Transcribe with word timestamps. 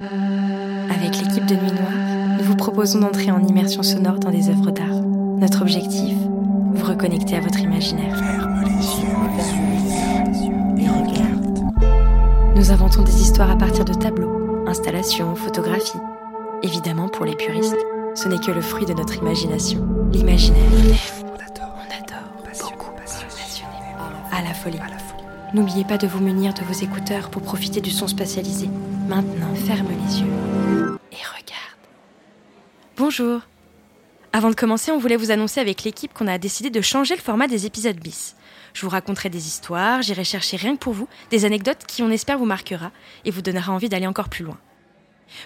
Avec 0.00 1.18
l'équipe 1.20 1.46
de 1.46 1.54
Nuit 1.54 1.70
Noire, 1.70 2.36
nous 2.38 2.44
vous 2.44 2.56
proposons 2.56 2.98
d'entrer 2.98 3.30
en 3.30 3.40
immersion 3.46 3.84
sonore 3.84 4.18
dans 4.18 4.30
des 4.32 4.48
œuvres 4.48 4.72
d'art. 4.72 5.00
Notre 5.38 5.62
objectif 5.62 6.16
Vous 6.72 6.84
reconnecter 6.84 7.36
à 7.36 7.40
votre 7.40 7.60
imaginaire. 7.60 8.18
Ferme 8.18 8.64
les 8.64 10.46
yeux, 10.46 10.54
et 10.78 10.88
regarde. 10.88 12.56
Nous 12.56 12.72
inventons 12.72 13.02
des 13.02 13.22
histoires 13.22 13.52
à 13.52 13.56
partir 13.56 13.84
de 13.84 13.94
tableaux, 13.94 14.66
installations, 14.66 15.36
photographies. 15.36 16.00
Évidemment, 16.64 17.08
pour 17.08 17.24
les 17.24 17.36
puristes, 17.36 17.76
ce 18.16 18.28
n'est 18.28 18.38
que 18.38 18.50
le 18.50 18.62
fruit 18.62 18.86
de 18.86 18.94
notre 18.94 19.16
imagination. 19.18 19.86
L'imaginaire. 20.10 20.64
On 21.22 21.34
adore, 21.34 21.76
On 21.78 22.02
adore. 22.02 22.68
beaucoup, 22.68 22.90
Passionnément. 22.96 23.70
À 24.32 24.42
la 24.42 24.54
folie. 24.54 24.80
N'oubliez 25.54 25.84
pas 25.84 25.98
de 25.98 26.08
vous 26.08 26.18
munir 26.18 26.52
de 26.52 26.62
vos 26.62 26.72
écouteurs 26.72 27.30
pour 27.30 27.40
profiter 27.40 27.80
du 27.80 27.92
son 27.92 28.08
spatialisé. 28.08 28.68
Maintenant, 29.06 29.54
ferme 29.54 29.86
les 29.86 30.20
yeux 30.20 30.98
et 31.12 31.22
regarde. 31.22 31.78
Bonjour. 32.96 33.40
Avant 34.32 34.50
de 34.50 34.56
commencer, 34.56 34.90
on 34.90 34.98
voulait 34.98 35.14
vous 35.14 35.30
annoncer 35.30 35.60
avec 35.60 35.84
l'équipe 35.84 36.12
qu'on 36.12 36.26
a 36.26 36.38
décidé 36.38 36.70
de 36.70 36.80
changer 36.80 37.14
le 37.14 37.20
format 37.20 37.46
des 37.46 37.66
épisodes 37.66 38.00
bis. 38.00 38.34
Je 38.72 38.80
vous 38.80 38.88
raconterai 38.88 39.30
des 39.30 39.46
histoires, 39.46 40.02
j'irai 40.02 40.24
chercher 40.24 40.56
rien 40.56 40.74
que 40.74 40.80
pour 40.80 40.92
vous 40.92 41.06
des 41.30 41.44
anecdotes 41.44 41.86
qui, 41.86 42.02
on 42.02 42.10
espère, 42.10 42.38
vous 42.38 42.46
marquera 42.46 42.90
et 43.24 43.30
vous 43.30 43.40
donnera 43.40 43.72
envie 43.72 43.88
d'aller 43.88 44.08
encore 44.08 44.30
plus 44.30 44.42
loin. 44.42 44.58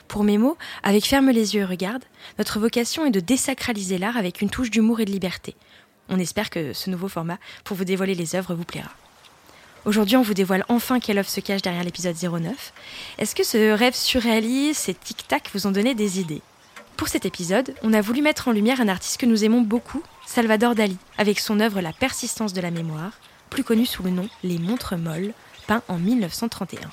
Pour 0.09 0.25
mes 0.25 0.39
mots, 0.39 0.57
avec 0.83 1.05
Ferme 1.05 1.29
les 1.29 1.55
yeux 1.55 1.61
et 1.61 1.67
regarde, 1.67 2.05
notre 2.39 2.59
vocation 2.61 3.05
est 3.05 3.11
de 3.11 3.21
désacraliser 3.21 3.99
l'art 3.99 4.17
avec 4.17 4.41
une 4.41 4.49
touche 4.49 4.71
d'humour 4.71 5.01
et 5.01 5.05
de 5.05 5.13
liberté. 5.13 5.55
On 6.09 6.19
espère 6.19 6.49
que 6.49 6.73
ce 6.73 6.89
nouveau 6.89 7.09
format, 7.09 7.37
pour 7.63 7.77
vous 7.77 7.85
dévoiler 7.85 8.15
les 8.15 8.37
œuvres, 8.37 8.55
vous 8.55 8.65
plaira. 8.65 8.89
Aujourd'hui, 9.85 10.17
on 10.17 10.23
vous 10.23 10.35
dévoile 10.35 10.65
enfin 10.69 11.01
quelle 11.01 11.19
œuvre 11.19 11.29
se 11.29 11.41
cache 11.41 11.63
derrière 11.63 11.85
l'épisode 11.85 12.17
09. 12.17 12.73
Est-ce 13.19 13.35
que 13.35 13.45
ce 13.45 13.71
rêve 13.73 13.95
surréaliste, 13.95 14.83
ces 14.83 14.95
tic-tac 14.95 15.51
vous 15.55 15.67
ont 15.67 15.71
donné 15.71 15.95
des 15.95 16.21
idées? 16.21 16.43
Pour 16.97 17.09
cet 17.09 17.25
épisode, 17.25 17.75
on 17.83 17.93
a 17.93 18.01
voulu 18.01 18.21
mettre 18.21 18.49
en 18.49 18.53
lumière 18.53 18.81
un 18.81 18.89
artiste 18.89 19.21
que 19.21 19.27
nous 19.27 19.45
aimons 19.45 19.61
beaucoup, 19.61 20.03
Salvador 20.27 20.75
Dali, 20.75 20.99
avec 21.17 21.39
son 21.39 21.61
œuvre 21.61 21.81
La 21.81 21.93
persistance 21.93 22.53
de 22.53 22.61
la 22.61 22.73
mémoire, 22.73 23.13
plus 23.51 23.63
connue 23.63 23.87
sous 23.87 24.03
le 24.03 24.11
nom 24.11 24.29
Les 24.43 24.59
montres 24.59 24.97
molles, 24.97 25.33
peint 25.69 25.83
en 25.87 25.97
1931. 25.97 26.91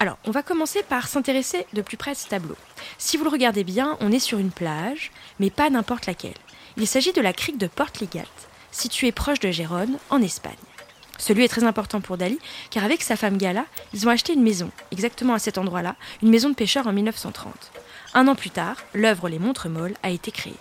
Alors, 0.00 0.18
on 0.24 0.30
va 0.30 0.42
commencer 0.42 0.82
par 0.82 1.08
s'intéresser 1.08 1.66
de 1.72 1.82
plus 1.82 1.96
près 1.96 2.12
à 2.12 2.14
ce 2.14 2.28
tableau. 2.28 2.56
Si 2.98 3.16
vous 3.16 3.24
le 3.24 3.30
regardez 3.30 3.64
bien, 3.64 3.96
on 4.00 4.12
est 4.12 4.18
sur 4.18 4.38
une 4.38 4.50
plage, 4.50 5.10
mais 5.38 5.50
pas 5.50 5.70
n'importe 5.70 6.06
laquelle. 6.06 6.34
Il 6.76 6.86
s'agit 6.86 7.12
de 7.12 7.20
la 7.20 7.32
crique 7.32 7.58
de 7.58 7.66
Portligat, 7.66 8.24
située 8.70 9.12
proche 9.12 9.40
de 9.40 9.50
Gérone, 9.50 9.98
en 10.10 10.22
Espagne. 10.22 10.54
Ce 11.20 11.34
lieu 11.34 11.42
est 11.42 11.48
très 11.48 11.64
important 11.64 12.00
pour 12.00 12.16
Dali, 12.16 12.38
car 12.70 12.82
avec 12.82 13.02
sa 13.02 13.14
femme 13.14 13.36
Gala, 13.36 13.66
ils 13.92 14.08
ont 14.08 14.10
acheté 14.10 14.32
une 14.32 14.42
maison, 14.42 14.70
exactement 14.90 15.34
à 15.34 15.38
cet 15.38 15.58
endroit-là, 15.58 15.96
une 16.22 16.30
maison 16.30 16.48
de 16.48 16.54
pêcheurs 16.54 16.86
en 16.86 16.94
1930. 16.94 17.52
Un 18.14 18.26
an 18.26 18.34
plus 18.34 18.48
tard, 18.48 18.76
l'œuvre 18.94 19.28
Les 19.28 19.38
Montres 19.38 19.68
Molles 19.68 19.96
a 20.02 20.08
été 20.08 20.30
créée. 20.30 20.56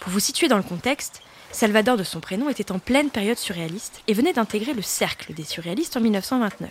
Pour 0.00 0.12
vous 0.12 0.20
situer 0.20 0.46
dans 0.46 0.58
le 0.58 0.62
contexte, 0.62 1.22
Salvador 1.52 1.96
de 1.96 2.04
son 2.04 2.20
prénom 2.20 2.50
était 2.50 2.70
en 2.70 2.78
pleine 2.78 3.08
période 3.08 3.38
surréaliste 3.38 4.02
et 4.08 4.14
venait 4.14 4.34
d'intégrer 4.34 4.74
le 4.74 4.82
cercle 4.82 5.32
des 5.32 5.44
surréalistes 5.44 5.96
en 5.96 6.00
1929. 6.00 6.70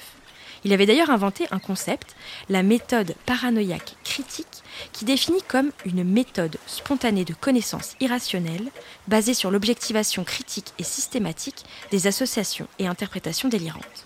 Il 0.63 0.73
avait 0.73 0.85
d'ailleurs 0.85 1.09
inventé 1.09 1.47
un 1.51 1.59
concept, 1.59 2.15
la 2.49 2.61
méthode 2.61 3.15
paranoïaque 3.25 3.95
critique, 4.03 4.63
qui 4.93 5.05
définit 5.05 5.41
comme 5.47 5.71
une 5.85 6.03
méthode 6.03 6.57
spontanée 6.67 7.25
de 7.25 7.33
connaissance 7.33 7.95
irrationnelle 7.99 8.69
basée 9.07 9.33
sur 9.33 9.49
l'objectivation 9.49 10.23
critique 10.23 10.73
et 10.77 10.83
systématique 10.83 11.65
des 11.89 12.05
associations 12.05 12.67
et 12.77 12.87
interprétations 12.87 13.49
délirantes. 13.49 14.05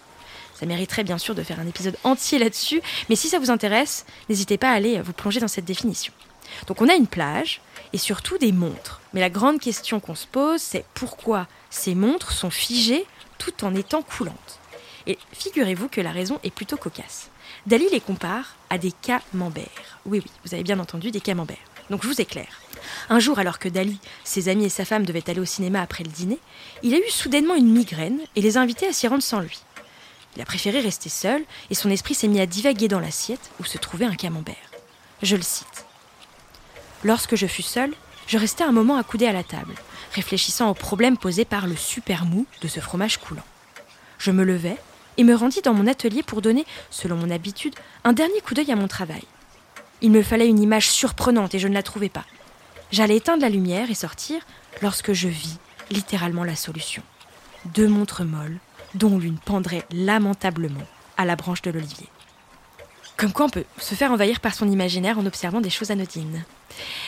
Ça 0.57 0.65
mériterait 0.65 1.03
bien 1.03 1.17
sûr 1.17 1.35
de 1.35 1.43
faire 1.43 1.59
un 1.59 1.67
épisode 1.67 1.97
entier 2.05 2.39
là-dessus, 2.39 2.81
mais 3.09 3.17
si 3.17 3.27
ça 3.27 3.39
vous 3.39 3.51
intéresse, 3.51 4.05
n'hésitez 4.29 4.57
pas 4.57 4.69
à 4.69 4.75
aller 4.75 5.01
vous 5.01 5.11
plonger 5.11 5.41
dans 5.41 5.49
cette 5.49 5.65
définition. 5.65 6.13
Donc 6.67 6.81
on 6.81 6.87
a 6.87 6.95
une 6.95 7.07
plage 7.07 7.59
et 7.91 7.97
surtout 7.97 8.37
des 8.37 8.53
montres. 8.53 9.01
Mais 9.13 9.19
la 9.19 9.29
grande 9.29 9.59
question 9.59 9.99
qu'on 9.99 10.15
se 10.15 10.27
pose, 10.27 10.61
c'est 10.61 10.85
pourquoi 10.93 11.47
ces 11.69 11.95
montres 11.95 12.31
sont 12.31 12.49
figées 12.49 13.05
tout 13.37 13.65
en 13.65 13.75
étant 13.75 14.01
coulantes? 14.01 14.59
Et 15.07 15.17
figurez-vous 15.33 15.87
que 15.87 16.01
la 16.01 16.11
raison 16.11 16.39
est 16.43 16.53
plutôt 16.53 16.77
cocasse. 16.77 17.29
Dali 17.65 17.87
les 17.91 18.01
compare 18.01 18.55
à 18.69 18.77
des 18.77 18.91
camemberts. 18.91 19.99
Oui, 20.05 20.21
oui, 20.23 20.31
vous 20.43 20.53
avez 20.53 20.63
bien 20.63 20.79
entendu, 20.79 21.11
des 21.11 21.21
camemberts. 21.21 21.57
Donc 21.89 22.03
je 22.03 22.07
vous 22.07 22.21
éclaire. 22.21 22.61
Un 23.09 23.19
jour, 23.19 23.39
alors 23.39 23.59
que 23.59 23.69
Dali, 23.69 23.99
ses 24.23 24.49
amis 24.49 24.65
et 24.65 24.69
sa 24.69 24.85
femme 24.85 25.05
devaient 25.05 25.29
aller 25.29 25.39
au 25.39 25.45
cinéma 25.45 25.81
après 25.81 26.03
le 26.03 26.09
dîner, 26.09 26.39
il 26.83 26.93
a 26.93 26.97
eu 26.97 27.09
soudainement 27.09 27.55
une 27.55 27.71
migraine 27.71 28.19
et 28.35 28.41
les 28.41 28.57
a 28.57 28.61
invités 28.61 28.87
à 28.87 28.93
s'y 28.93 29.07
rendre 29.07 29.23
sans 29.23 29.39
lui. 29.39 29.59
Il 30.35 30.41
a 30.41 30.45
préféré 30.45 30.79
rester 30.79 31.09
seul 31.09 31.43
et 31.69 31.75
son 31.75 31.89
esprit 31.89 32.13
s'est 32.13 32.27
mis 32.27 32.41
à 32.41 32.45
divaguer 32.45 32.87
dans 32.87 32.99
l'assiette 32.99 33.51
où 33.59 33.63
se 33.63 33.77
trouvait 33.77 34.05
un 34.05 34.15
camembert. 34.15 34.55
Je 35.21 35.35
le 35.35 35.41
cite. 35.41 35.85
Lorsque 37.03 37.35
je 37.35 37.47
fus 37.47 37.61
seul, 37.61 37.93
je 38.27 38.37
restais 38.37 38.63
un 38.63 38.71
moment 38.71 38.97
accoudé 38.97 39.27
à 39.27 39.33
la 39.33 39.43
table, 39.43 39.75
réfléchissant 40.13 40.69
aux 40.69 40.73
problèmes 40.73 41.17
posés 41.17 41.45
par 41.45 41.67
le 41.67 41.75
super 41.75 42.25
mou 42.25 42.47
de 42.61 42.67
ce 42.67 42.79
fromage 42.79 43.19
coulant. 43.19 43.43
Je 44.17 44.31
me 44.31 44.43
levai 44.43 44.75
et 45.17 45.23
me 45.23 45.35
rendis 45.35 45.61
dans 45.61 45.73
mon 45.73 45.87
atelier 45.87 46.23
pour 46.23 46.41
donner, 46.41 46.65
selon 46.89 47.15
mon 47.15 47.29
habitude, 47.29 47.75
un 48.03 48.13
dernier 48.13 48.41
coup 48.41 48.53
d'œil 48.53 48.71
à 48.71 48.75
mon 48.75 48.87
travail. 48.87 49.23
Il 50.01 50.11
me 50.11 50.21
fallait 50.21 50.47
une 50.47 50.61
image 50.61 50.89
surprenante 50.89 51.55
et 51.55 51.59
je 51.59 51.67
ne 51.67 51.73
la 51.73 51.83
trouvais 51.83 52.09
pas. 52.09 52.25
J'allais 52.91 53.17
éteindre 53.17 53.41
la 53.41 53.49
lumière 53.49 53.89
et 53.89 53.95
sortir 53.95 54.41
lorsque 54.81 55.13
je 55.13 55.27
vis 55.27 55.57
littéralement 55.89 56.43
la 56.43 56.55
solution. 56.55 57.03
Deux 57.65 57.87
montres 57.87 58.23
molles, 58.23 58.59
dont 58.93 59.17
l'une 59.17 59.37
pendrait 59.37 59.85
lamentablement 59.91 60.85
à 61.17 61.25
la 61.25 61.35
branche 61.35 61.61
de 61.61 61.71
l'olivier. 61.71 62.07
Comme 63.17 63.31
quoi 63.31 63.45
on 63.45 63.49
peut 63.49 63.65
se 63.77 63.95
faire 63.95 64.11
envahir 64.11 64.39
par 64.39 64.53
son 64.53 64.69
imaginaire 64.69 65.17
en 65.17 65.25
observant 65.25 65.61
des 65.61 65.69
choses 65.69 65.91
anodines. 65.91 66.43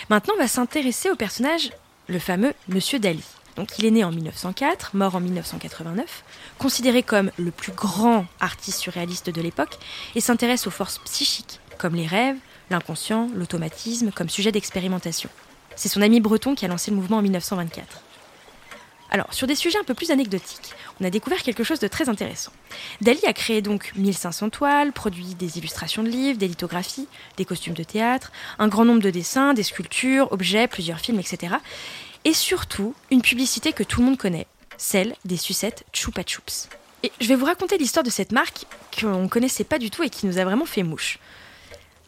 Maintenant, 0.09 0.33
on 0.37 0.41
va 0.41 0.47
s'intéresser 0.47 1.09
au 1.09 1.15
personnage, 1.15 1.71
le 2.07 2.19
fameux 2.19 2.53
Monsieur 2.69 2.99
Dali. 2.99 3.23
Donc, 3.57 3.79
il 3.79 3.85
est 3.85 3.91
né 3.91 4.03
en 4.03 4.11
1904, 4.11 4.95
mort 4.95 5.15
en 5.15 5.19
1989, 5.19 6.23
considéré 6.59 7.01
comme 7.01 7.31
le 7.37 7.49
plus 7.51 7.71
grand 7.71 8.25
artiste 8.39 8.79
surréaliste 8.79 9.31
de 9.31 9.41
l'époque, 9.41 9.79
et 10.15 10.21
s'intéresse 10.21 10.67
aux 10.67 10.71
forces 10.71 10.99
psychiques, 10.99 11.59
comme 11.79 11.95
les 11.95 12.05
rêves, 12.05 12.37
l'inconscient, 12.69 13.29
l'automatisme, 13.33 14.11
comme 14.11 14.29
sujet 14.29 14.51
d'expérimentation. 14.51 15.29
C'est 15.75 15.89
son 15.89 16.01
ami 16.01 16.19
breton 16.19 16.53
qui 16.53 16.65
a 16.65 16.67
lancé 16.67 16.91
le 16.91 16.97
mouvement 16.97 17.17
en 17.17 17.21
1924. 17.23 18.03
Alors, 19.09 19.33
sur 19.33 19.47
des 19.47 19.55
sujets 19.55 19.79
un 19.79 19.83
peu 19.83 19.93
plus 19.93 20.11
anecdotiques, 20.11 20.73
on 20.99 21.05
a 21.05 21.09
découvert 21.09 21.41
quelque 21.41 21.63
chose 21.63 21.79
de 21.79 21.87
très 21.87 22.09
intéressant. 22.09 22.51
Dali 23.01 23.21
a 23.25 23.33
créé 23.33 23.61
donc 23.61 23.93
1500 23.95 24.49
toiles, 24.49 24.91
produit 24.91 25.33
des 25.33 25.57
illustrations 25.57 26.03
de 26.03 26.09
livres, 26.09 26.37
des 26.37 26.47
lithographies, 26.47 27.07
des 27.37 27.45
costumes 27.45 27.73
de 27.73 27.83
théâtre, 27.83 28.31
un 28.59 28.67
grand 28.67 28.85
nombre 28.85 29.01
de 29.01 29.09
dessins, 29.09 29.53
des 29.53 29.63
sculptures, 29.63 30.31
objets, 30.31 30.67
plusieurs 30.67 30.99
films, 30.99 31.19
etc. 31.19 31.55
Et 32.27 32.33
surtout, 32.33 32.93
une 33.09 33.21
publicité 33.21 33.71
que 33.71 33.83
tout 33.83 34.01
le 34.01 34.05
monde 34.05 34.17
connaît, 34.17 34.47
celle 34.75 35.15
des 35.23 35.37
sucettes 35.37 35.85
Chupa 35.93 36.23
Chups. 36.23 36.67
Et 37.03 37.13
je 37.21 37.27
vais 37.29 37.35
vous 37.35 37.45
raconter 37.45 37.77
l'histoire 37.77 38.03
de 38.03 38.09
cette 38.09 38.33
marque 38.33 38.65
qu'on 38.99 39.23
ne 39.23 39.27
connaissait 39.29 39.63
pas 39.63 39.79
du 39.79 39.89
tout 39.89 40.03
et 40.03 40.09
qui 40.09 40.25
nous 40.25 40.37
a 40.37 40.43
vraiment 40.43 40.65
fait 40.65 40.83
mouche. 40.83 41.19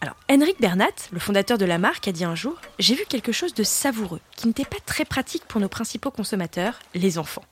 Alors, 0.02 0.18
Henrik 0.30 0.60
Bernat, 0.60 0.92
le 1.14 1.22
fondateur 1.22 1.58
de 1.58 1.64
la 1.64 1.78
marque, 1.78 2.10
a 2.10 2.12
dit 2.12 2.26
un 2.26 2.36
jour 2.36 2.60
J'ai 2.80 2.96
vu 2.96 3.06
quelque 3.08 3.32
chose 3.32 3.54
de 3.54 3.64
savoureux, 3.64 4.20
qui 4.36 4.48
n'était 4.48 4.66
pas 4.66 4.82
très 4.86 5.06
pratique 5.06 5.46
pour 5.46 5.62
nos 5.62 5.70
principaux 5.70 6.12
consommateurs, 6.12 6.80
les 6.96 7.18
enfants. 7.18 7.46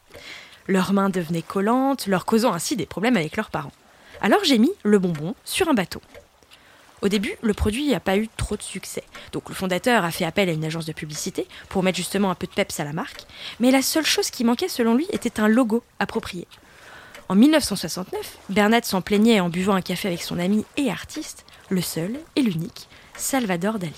Leurs 0.67 0.91
mains 0.91 1.09
devenaient 1.09 1.43
collantes, 1.43 2.05
leur 2.05 2.25
causant 2.25 2.51
ainsi 2.51 2.75
des 2.75 2.85
problèmes 2.85 3.15
avec 3.15 3.37
leurs 3.37 3.49
parents. 3.49 3.71
Alors 4.19 4.43
j'ai 4.43 4.57
mis 4.57 4.73
le 4.83 4.99
bonbon 4.99 5.35
sur 5.45 5.69
un 5.69 5.73
bateau. 5.73 6.01
Au 7.01 7.09
début, 7.09 7.35
le 7.41 7.53
produit 7.53 7.89
n'a 7.89 7.99
pas 7.99 8.17
eu 8.17 8.27
trop 8.37 8.57
de 8.57 8.63
succès. 8.63 9.03
Donc 9.31 9.49
le 9.49 9.55
fondateur 9.55 10.03
a 10.03 10.11
fait 10.11 10.25
appel 10.25 10.49
à 10.49 10.51
une 10.51 10.65
agence 10.65 10.85
de 10.85 10.93
publicité 10.93 11.47
pour 11.69 11.83
mettre 11.83 11.97
justement 11.97 12.31
un 12.31 12.35
peu 12.35 12.47
de 12.47 12.51
peps 12.51 12.79
à 12.79 12.83
la 12.83 12.93
marque. 12.93 13.25
Mais 13.59 13.69
la 13.69 13.83
seule 13.83 14.05
chose 14.05 14.31
qui 14.31 14.43
manquait 14.43 14.67
selon 14.67 14.95
lui 14.95 15.07
était 15.11 15.39
un 15.39 15.47
logo 15.47 15.83
approprié. 15.99 16.47
En 17.29 17.35
1969, 17.35 18.37
Bernat 18.49 18.83
s'en 18.83 19.01
plaignait 19.01 19.41
en 19.41 19.49
buvant 19.49 19.75
un 19.75 19.81
café 19.81 20.07
avec 20.07 20.23
son 20.23 20.39
ami 20.39 20.65
et 20.77 20.89
artiste, 20.89 21.45
le 21.69 21.81
seul 21.81 22.17
et 22.35 22.41
l'unique, 22.41 22.87
Salvador 23.15 23.79
Dali. 23.79 23.93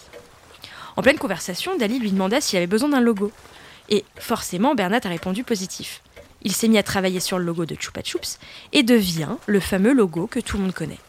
En 0.98 1.02
pleine 1.02 1.20
conversation, 1.20 1.78
Dali 1.78 2.00
lui 2.00 2.12
demanda 2.12 2.42
s'il 2.42 2.58
avait 2.58 2.68
besoin 2.68 2.90
d'un 2.90 3.00
logo. 3.00 3.32
Et 3.88 4.04
forcément, 4.18 4.76
Bernat 4.76 5.02
a 5.04 5.10
répondu 5.10 5.44
positif. 5.44 6.02
Il 6.42 6.54
s'est 6.54 6.68
mis 6.68 6.78
à 6.78 6.84
travailler 6.84 7.20
sur 7.20 7.38
le 7.38 7.46
logo 7.46 7.66
de 7.66 7.76
Chupa 7.80 8.02
Chups 8.02 8.40
et 8.74 8.84
devient 8.84 9.36
le 9.46 9.60
fameux 9.60 9.94
logo 9.94 10.28
que 10.28 10.40
tout 10.40 10.58
le 10.58 10.64
monde 10.64 10.74
connaît. 10.74 11.00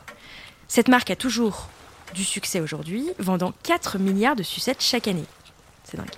Cette 0.68 0.88
marque 0.88 1.10
a 1.10 1.16
toujours 1.16 1.68
du 2.14 2.24
succès 2.24 2.60
aujourd'hui, 2.60 3.10
vendant 3.18 3.52
4 3.62 3.98
milliards 3.98 4.36
de 4.36 4.42
sucettes 4.42 4.82
chaque 4.82 5.08
année. 5.08 5.24
C'est 5.84 5.96
dingue. 5.96 6.08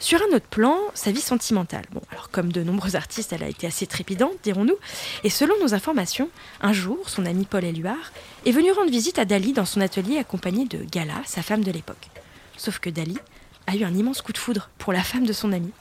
Sur 0.00 0.20
un 0.22 0.36
autre 0.36 0.46
plan, 0.46 0.76
sa 0.94 1.10
vie 1.10 1.20
sentimentale. 1.20 1.84
Bon, 1.90 2.00
alors 2.12 2.30
comme 2.30 2.52
de 2.52 2.62
nombreux 2.62 2.94
artistes, 2.94 3.32
elle 3.32 3.42
a 3.42 3.48
été 3.48 3.66
assez 3.66 3.86
trépidante, 3.86 4.34
dirons-nous. 4.44 4.76
Et 5.24 5.30
selon 5.30 5.54
nos 5.60 5.74
informations, 5.74 6.30
un 6.60 6.72
jour, 6.72 7.08
son 7.08 7.26
ami 7.26 7.46
Paul 7.46 7.64
Éluard 7.64 8.12
est 8.46 8.52
venu 8.52 8.70
rendre 8.70 8.90
visite 8.90 9.18
à 9.18 9.24
Dali 9.24 9.52
dans 9.52 9.64
son 9.64 9.80
atelier 9.80 10.18
accompagné 10.18 10.66
de 10.66 10.84
Gala, 10.84 11.20
sa 11.26 11.42
femme 11.42 11.64
de 11.64 11.72
l'époque. 11.72 12.08
Sauf 12.56 12.78
que 12.78 12.90
Dali 12.90 13.18
a 13.66 13.74
eu 13.74 13.82
un 13.82 13.94
immense 13.94 14.22
coup 14.22 14.32
de 14.32 14.38
foudre 14.38 14.70
pour 14.78 14.92
la 14.92 15.02
femme 15.02 15.26
de 15.26 15.32
son 15.32 15.52
ami 15.52 15.72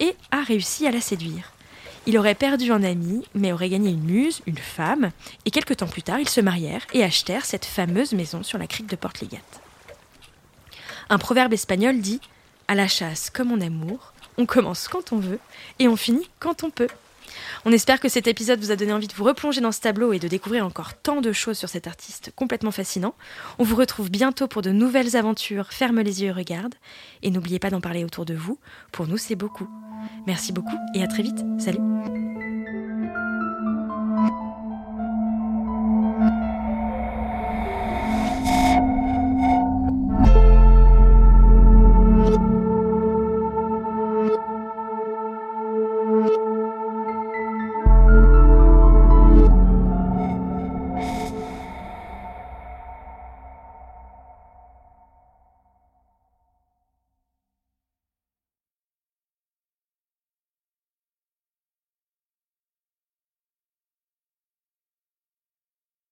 et 0.00 0.16
a 0.30 0.42
réussi 0.42 0.86
à 0.86 0.90
la 0.90 1.02
séduire. 1.02 1.52
Il 2.08 2.16
aurait 2.16 2.34
perdu 2.34 2.72
un 2.72 2.82
ami, 2.84 3.22
mais 3.34 3.52
aurait 3.52 3.68
gagné 3.68 3.90
une 3.90 4.02
muse, 4.02 4.40
une 4.46 4.56
femme, 4.56 5.10
et 5.44 5.50
quelques 5.50 5.76
temps 5.76 5.86
plus 5.86 6.02
tard, 6.02 6.18
ils 6.18 6.28
se 6.28 6.40
marièrent 6.40 6.86
et 6.94 7.04
achetèrent 7.04 7.44
cette 7.44 7.66
fameuse 7.66 8.14
maison 8.14 8.42
sur 8.42 8.56
la 8.56 8.66
crique 8.66 8.86
de 8.86 8.96
Portligat. 8.96 9.36
Un 11.10 11.18
proverbe 11.18 11.52
espagnol 11.52 12.00
dit 12.00 12.22
À 12.66 12.74
la 12.74 12.88
chasse 12.88 13.28
comme 13.28 13.52
en 13.52 13.60
amour, 13.60 14.14
on 14.38 14.46
commence 14.46 14.88
quand 14.88 15.12
on 15.12 15.18
veut 15.18 15.38
et 15.80 15.86
on 15.86 15.96
finit 15.96 16.30
quand 16.40 16.64
on 16.64 16.70
peut. 16.70 16.88
On 17.66 17.72
espère 17.72 18.00
que 18.00 18.08
cet 18.08 18.26
épisode 18.26 18.60
vous 18.60 18.70
a 18.70 18.76
donné 18.76 18.94
envie 18.94 19.06
de 19.06 19.12
vous 19.12 19.24
replonger 19.24 19.60
dans 19.60 19.70
ce 19.70 19.82
tableau 19.82 20.14
et 20.14 20.18
de 20.18 20.28
découvrir 20.28 20.64
encore 20.64 20.94
tant 20.94 21.20
de 21.20 21.32
choses 21.32 21.58
sur 21.58 21.68
cet 21.68 21.86
artiste 21.86 22.32
complètement 22.34 22.70
fascinant. 22.70 23.14
On 23.58 23.64
vous 23.64 23.76
retrouve 23.76 24.10
bientôt 24.10 24.48
pour 24.48 24.62
de 24.62 24.70
nouvelles 24.70 25.14
aventures. 25.14 25.74
Ferme 25.74 26.00
les 26.00 26.22
yeux 26.22 26.28
et 26.28 26.32
regarde. 26.32 26.74
Et 27.22 27.30
n'oubliez 27.30 27.58
pas 27.58 27.68
d'en 27.68 27.82
parler 27.82 28.02
autour 28.02 28.24
de 28.24 28.34
vous. 28.34 28.58
Pour 28.92 29.06
nous, 29.06 29.18
c'est 29.18 29.36
beaucoup. 29.36 29.68
Merci 30.26 30.52
beaucoup 30.52 30.76
et 30.94 31.02
à 31.02 31.06
très 31.06 31.22
vite. 31.22 31.44
Salut 31.58 31.78